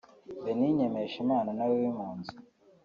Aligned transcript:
Benigne 0.43 0.85
Mpeshimana 0.93 1.49
nawe 1.57 1.73
w’impunzi 1.81 2.33